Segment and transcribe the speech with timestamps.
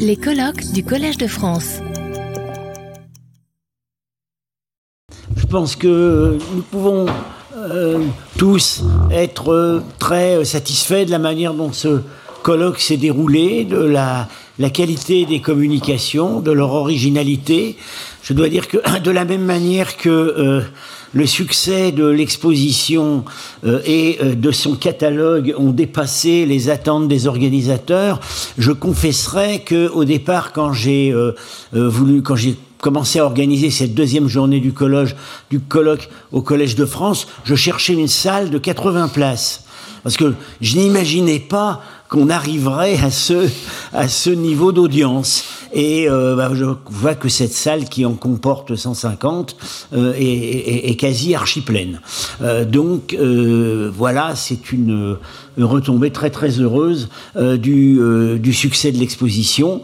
[0.00, 1.78] Les colloques du Collège de France.
[5.36, 7.06] Je pense que nous pouvons
[7.56, 8.04] euh,
[8.36, 8.82] tous
[9.12, 12.02] être euh, très satisfaits de la manière dont ce
[12.46, 14.28] colloque s'est déroulé, de la,
[14.72, 17.76] qualité des communications, de leur originalité.
[18.22, 20.60] Je dois dire que de la même manière que euh,
[21.12, 23.24] le succès de l'exposition
[23.64, 28.20] euh, et euh, de son catalogue ont dépassé les attentes des organisateurs,
[28.58, 31.12] je confesserai que au départ, quand j'ai
[31.72, 37.26] voulu, quand j'ai commencé à organiser cette deuxième journée du colloque au Collège de France,
[37.42, 39.65] je cherchais une salle de 80 places.
[40.06, 43.48] Parce que je n'imaginais pas qu'on arriverait à ce,
[43.92, 45.42] à ce niveau d'audience.
[45.72, 49.56] Et euh, bah, je vois que cette salle qui en comporte 150
[49.94, 52.00] euh, est, est, quasi archi pleine.
[52.40, 55.16] Euh, donc euh, voilà, c'est une,
[55.58, 59.82] une, retombée très très heureuse euh, du, euh, du, succès de l'exposition.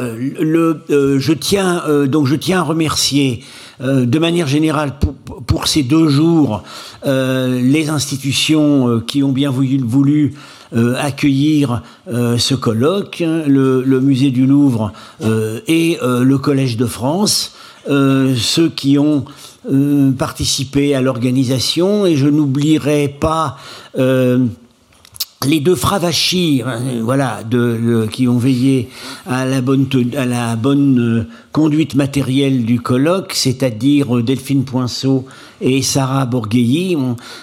[0.00, 0.82] Le,
[1.18, 3.42] je tiens donc je tiens à remercier
[3.82, 6.62] euh, de manière générale, pour, pour ces deux jours,
[7.04, 10.34] euh, les institutions euh, qui ont bien voulu, voulu
[10.74, 16.76] euh, accueillir euh, ce colloque, hein, le, le, musée du Louvre euh, et le Collège
[16.76, 17.54] de France,
[17.86, 19.24] ceux qui ont
[20.18, 23.56] participé à l'organisation, et je n'oublierai pas
[25.46, 28.88] les deux fravachis, hein, voilà, de, de, qui ont veillé
[29.26, 35.26] à la bonne, à la bonne euh, conduite matérielle du colloque, c'est-à-dire euh, Delphine Poinceau
[35.60, 36.96] et Sarah Borgheilly.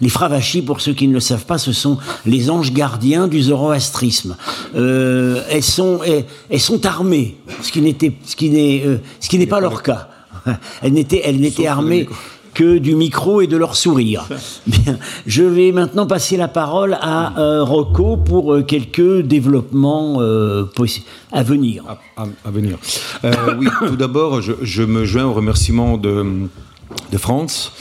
[0.00, 3.42] les fravachis, pour ceux qui ne le savent pas, ce sont les anges gardiens du
[3.42, 4.36] zoroastrisme.
[4.74, 9.28] Euh, elles sont, elles, elles, sont armées, ce qui n'était, ce qui n'est, euh, ce
[9.28, 10.08] qui n'est pas leur cas.
[10.82, 12.08] Elles n'étaient, elles n'étaient armées
[12.54, 14.26] que du micro et de leur sourire.
[14.66, 20.64] Bien, je vais maintenant passer la parole à euh, Rocco pour euh, quelques développements euh,
[21.32, 21.84] à venir.
[21.88, 22.78] À, à, à venir.
[23.58, 26.48] Oui, tout d'abord, je, je, me joins au remerciement de,
[27.10, 27.72] de France.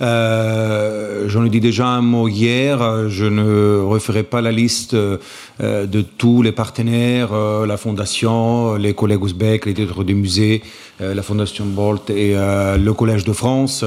[0.00, 5.18] Euh, J'en ai dit déjà un mot hier, je ne referai pas la liste euh,
[5.58, 10.62] de tous les partenaires, euh, la Fondation, les collègues ouzbeks, les titres du musée,
[11.00, 13.84] euh, la Fondation Bolt et euh, le Collège de France,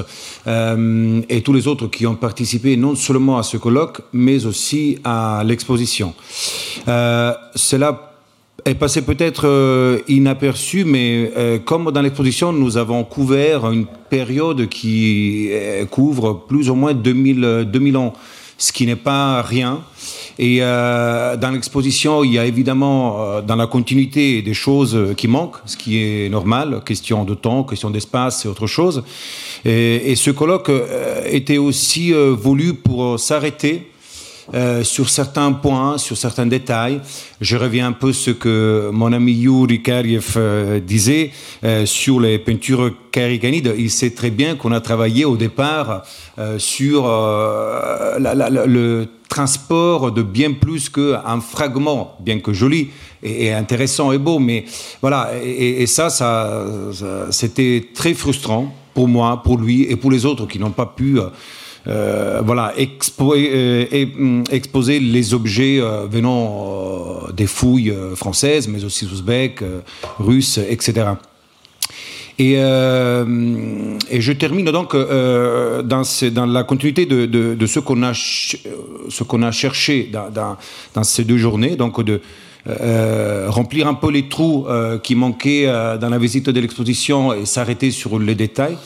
[0.48, 5.00] euh, et tous les autres qui ont participé non seulement à ce colloque, mais aussi
[5.04, 6.14] à l'exposition.
[6.86, 8.11] Cela
[8.66, 14.68] est passé peut-être euh, inaperçu, mais euh, comme dans l'exposition, nous avons couvert une période
[14.68, 18.14] qui euh, couvre plus ou moins 2000, 2000 ans,
[18.58, 19.82] ce qui n'est pas rien.
[20.40, 25.28] Et euh, dans l'exposition, il y a évidemment euh, dans la continuité des choses qui
[25.28, 29.04] manquent, ce qui est normal, question de temps, question d'espace et autre chose.
[29.66, 33.91] Et, ce colloque euh, était aussi voulu pour s'arrêter
[34.54, 37.00] euh, sur certains points, sur certains détails.
[37.40, 41.32] Je reviens un peu ce que mon ami Yuri Kariev euh, disait
[41.64, 43.74] euh, sur les peintures kariganides.
[43.78, 46.04] Il sait très bien qu'on a travaillé au départ
[46.58, 52.90] sur le transport de bien plus qu'un fragment, bien que joli
[53.24, 54.40] et, intéressant et beau.
[54.40, 54.66] Mais
[55.02, 56.66] voilà, et, ça, ça,
[57.30, 61.20] c'était très frustrant pour moi, pour lui et pour les autres qui n'ont pas pu
[62.44, 68.68] voilà, expo euh, et, mm, exposer les objets euh, venant euh, des fouilles euh, françaises,
[68.68, 69.06] mais aussi
[69.62, 69.80] euh,
[70.20, 71.08] russes, etc.
[72.40, 79.52] Et, euh, et, je termine donc euh, dans, la continuité de, de ce qu'on a,
[79.52, 82.22] cherché dans, ces deux journées, donc de
[82.68, 87.34] euh, remplir un peu les trous euh, qui manquaient euh, dans la visite de l'exposition
[87.34, 88.78] et s'arrêter sur les détails.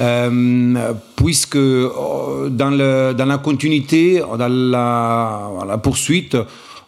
[0.00, 6.36] Euh, puisque euh, dans, la continuité, dans la, la poursuite,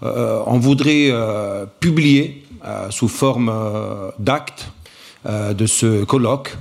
[0.02, 1.10] euh, on voudrait
[1.80, 2.42] publier
[2.90, 3.52] sous forme
[4.18, 4.68] d'actes
[5.26, 6.56] de ce colloque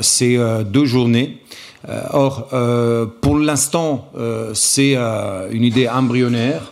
[0.00, 1.38] ces deux journées.
[2.12, 2.48] or,
[3.20, 4.08] pour l'instant,
[4.54, 6.62] c'est une idée embryonnaire.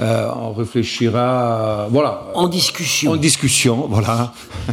[0.00, 2.22] Euh, on réfléchira, voilà.
[2.34, 3.12] En discussion.
[3.12, 4.32] En discussion, voilà.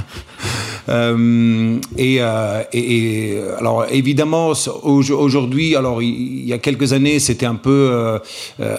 [0.89, 4.53] Euh, et, euh, et, et, alors évidemment
[4.83, 8.19] aujourd'hui, alors il, y a quelques années, c'était un peu euh,